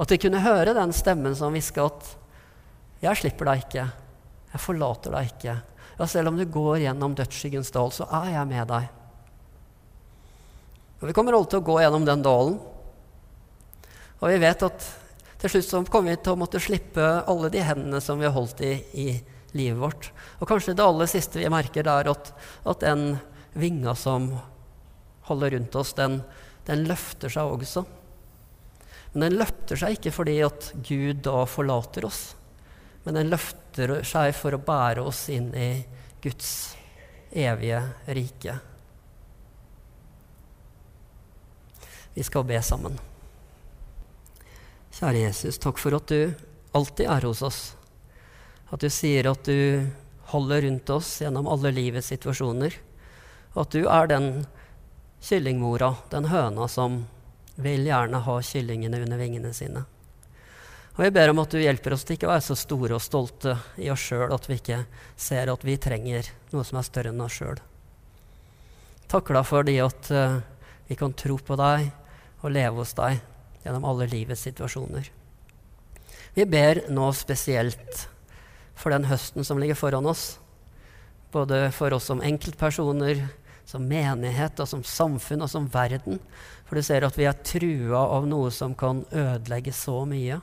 At 0.00 0.08
de 0.10 0.18
kunne 0.18 0.42
høre 0.42 0.74
den 0.74 0.92
stemmen 0.96 1.36
som 1.36 1.52
hviska 1.52 1.84
at 1.84 2.16
'Jeg 3.02 3.16
slipper 3.16 3.44
deg 3.44 3.62
ikke. 3.64 3.84
Jeg 4.52 4.60
forlater 4.60 5.10
deg 5.12 5.30
ikke.' 5.30 5.62
Ja, 5.98 6.06
selv 6.06 6.28
om 6.28 6.36
du 6.36 6.44
går 6.44 6.78
gjennom 6.78 7.14
dødsskyggens 7.14 7.70
dal, 7.70 7.92
så 7.92 8.04
er 8.12 8.32
jeg 8.32 8.46
med 8.46 8.68
deg. 8.68 8.88
Og 11.00 11.08
Vi 11.08 11.12
kommer 11.12 11.32
alle 11.32 11.46
til 11.46 11.60
å 11.60 11.64
gå 11.64 11.80
gjennom 11.80 12.04
den 12.04 12.22
dalen. 12.22 12.58
Og 14.20 14.28
vi 14.28 14.38
vet 14.38 14.62
at 14.62 15.05
til 15.40 15.52
slutt 15.52 15.68
så 15.68 15.80
kommer 15.92 16.14
vi 16.14 16.20
til 16.22 16.34
å 16.34 16.40
måtte 16.40 16.62
slippe 16.62 17.06
alle 17.28 17.50
de 17.52 17.64
hendene 17.64 18.00
som 18.00 18.20
vi 18.20 18.28
har 18.28 18.36
holdt 18.36 18.62
i 18.64 18.74
i 18.96 19.08
livet 19.56 19.80
vårt. 19.80 20.10
Og 20.40 20.48
kanskje 20.48 20.74
det 20.76 20.84
aller 20.84 21.08
siste 21.10 21.40
vi 21.40 21.50
merker, 21.52 21.88
er 21.88 22.10
at, 22.10 22.32
at 22.64 22.84
den 22.84 23.16
vinga 23.56 23.94
som 23.96 24.30
holder 25.28 25.56
rundt 25.56 25.76
oss, 25.76 25.94
den, 25.96 26.20
den 26.68 26.84
løfter 26.88 27.32
seg 27.32 27.56
også. 27.56 27.84
Men 29.12 29.30
den 29.30 29.38
løfter 29.40 29.80
seg 29.80 29.96
ikke 29.96 30.12
fordi 30.12 30.38
at 30.44 30.70
Gud 30.86 31.22
da 31.24 31.44
forlater 31.48 32.04
oss, 32.08 32.34
men 33.06 33.16
den 33.16 33.30
løfter 33.32 34.00
seg 34.04 34.32
for 34.36 34.56
å 34.56 34.62
bære 34.62 35.04
oss 35.06 35.26
inn 35.32 35.52
i 35.56 35.70
Guds 36.24 36.50
evige 37.30 37.82
rike. 38.16 38.56
Vi 42.16 42.24
skal 42.24 42.46
be 42.48 42.60
sammen. 42.64 42.96
Kjære 44.96 45.26
Jesus, 45.26 45.58
takk 45.60 45.76
for 45.76 45.92
at 45.92 46.08
du 46.08 46.32
alltid 46.72 47.10
er 47.12 47.24
hos 47.28 47.42
oss. 47.44 47.58
At 48.72 48.80
du 48.80 48.88
sier 48.88 49.26
at 49.28 49.44
du 49.44 49.84
holder 50.30 50.64
rundt 50.64 50.92
oss 50.94 51.10
gjennom 51.20 51.50
alle 51.52 51.74
livets 51.76 52.08
situasjoner. 52.14 52.78
At 53.60 53.76
du 53.76 53.84
er 53.92 54.08
den 54.08 54.30
kyllingmora, 55.20 55.90
den 56.14 56.30
høna, 56.32 56.64
som 56.72 57.02
vil 57.60 57.84
gjerne 57.84 58.22
ha 58.24 58.38
kyllingene 58.40 59.02
under 59.04 59.20
vingene 59.20 59.52
sine. 59.52 59.84
Og 60.96 61.04
jeg 61.04 61.12
ber 61.12 61.28
om 61.28 61.44
at 61.44 61.52
du 61.52 61.60
hjelper 61.60 61.92
oss 61.92 62.08
til 62.08 62.16
ikke 62.16 62.30
å 62.30 62.32
være 62.32 62.48
så 62.48 62.56
store 62.56 62.96
og 62.96 63.04
stolte 63.04 63.52
i 63.76 63.92
oss 63.92 64.00
sjøl 64.00 64.32
at 64.32 64.48
vi 64.48 64.56
ikke 64.56 64.82
ser 65.12 65.52
at 65.52 65.64
vi 65.68 65.76
trenger 65.76 66.32
noe 66.54 66.64
som 66.64 66.80
er 66.80 66.88
større 66.88 67.12
enn 67.12 67.20
oss 67.20 67.36
sjøl. 67.36 67.60
Takk 69.12 69.28
deg 69.36 69.44
for 69.44 69.68
det 69.68 69.76
at 69.84 70.08
uh, 70.08 70.40
vi 70.88 70.96
kan 70.96 71.12
tro 71.12 71.36
på 71.36 71.60
deg 71.60 71.90
og 72.40 72.54
leve 72.56 72.80
hos 72.80 72.96
deg 72.96 73.20
gjennom 73.66 73.84
alle 73.84 74.06
livets 74.10 74.46
situasjoner. 74.46 75.10
Vi 76.36 76.44
ber 76.46 76.84
nå 76.92 77.10
spesielt 77.16 78.06
for 78.76 78.92
den 78.92 79.08
høsten 79.08 79.44
som 79.46 79.58
ligger 79.58 79.78
foran 79.78 80.06
oss. 80.06 80.36
Både 81.32 81.66
for 81.74 81.96
oss 81.96 82.06
som 82.10 82.22
enkeltpersoner, 82.24 83.24
som 83.66 83.86
menighet 83.88 84.60
og 84.62 84.68
som 84.70 84.84
samfunn 84.86 85.42
og 85.42 85.50
som 85.50 85.66
verden. 85.72 86.20
For 86.68 86.78
du 86.78 86.86
ser 86.86 87.06
at 87.06 87.16
vi 87.18 87.26
er 87.26 87.40
trua 87.42 88.04
av 88.18 88.28
noe 88.28 88.52
som 88.54 88.76
kan 88.78 89.02
ødelegge 89.10 89.74
så 89.74 90.04
mye. 90.08 90.38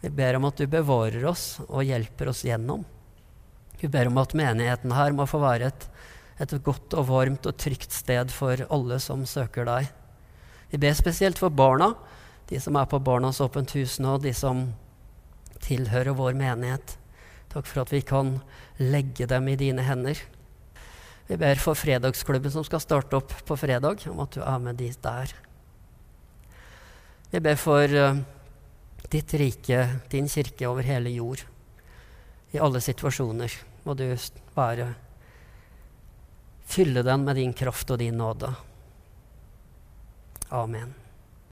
Vi 0.00 0.12
ber 0.14 0.38
om 0.38 0.46
at 0.48 0.62
du 0.62 0.66
bevarer 0.70 1.26
oss 1.26 1.58
og 1.66 1.84
hjelper 1.84 2.30
oss 2.30 2.44
gjennom. 2.46 2.86
Vi 3.78 3.90
ber 3.90 4.08
om 4.10 4.18
at 4.22 4.34
menigheten 4.38 4.94
her 4.94 5.14
må 5.14 5.26
få 5.28 5.42
være 5.42 5.72
et, 5.72 5.86
et 6.38 6.54
godt 6.64 6.94
og 6.98 7.10
varmt 7.10 7.46
og 7.50 7.58
trygt 7.58 7.94
sted 7.94 8.30
for 8.34 8.62
alle 8.70 8.98
som 9.02 9.26
søker 9.26 9.66
deg. 9.68 9.90
Vi 10.70 10.78
ber 10.78 10.94
spesielt 10.96 11.38
for 11.40 11.50
barna, 11.50 11.94
de 12.48 12.60
som 12.60 12.76
er 12.76 12.88
på 12.88 13.00
Barnas 13.00 13.40
åpent 13.44 13.72
hus 13.76 13.98
nå, 14.00 14.18
de 14.20 14.32
som 14.36 14.66
tilhører 15.64 16.16
vår 16.16 16.36
menighet. 16.38 16.96
Takk 17.52 17.68
for 17.68 17.82
at 17.84 17.92
vi 17.92 18.02
kan 18.04 18.38
legge 18.80 19.28
dem 19.28 19.48
i 19.48 19.56
dine 19.56 19.84
hender. 19.84 20.20
Vi 21.28 21.36
ber 21.40 21.60
for 21.60 21.76
fredagsklubben 21.76 22.52
som 22.52 22.64
skal 22.64 22.80
starte 22.80 23.18
opp 23.20 23.32
på 23.48 23.56
fredag, 23.60 24.06
om 24.08 24.20
at 24.24 24.36
du 24.36 24.40
er 24.44 24.60
med 24.64 24.80
dit 24.80 24.96
der. 25.04 25.32
Vi 27.28 27.40
ber 27.44 27.58
for 27.60 27.84
uh, 27.84 28.20
ditt 29.12 29.34
rike, 29.36 29.82
din 30.08 30.28
kirke 30.28 30.68
over 30.68 30.88
hele 30.88 31.12
jord. 31.12 31.44
I 32.56 32.60
alle 32.64 32.80
situasjoner 32.80 33.52
må 33.84 33.96
du 33.96 34.06
bare 34.56 34.94
fylle 36.68 37.04
den 37.04 37.24
med 37.24 37.36
din 37.36 37.52
kraft 37.56 37.90
og 37.92 38.00
din 38.00 38.16
nåde. 38.20 38.54
Amen. 40.50 41.07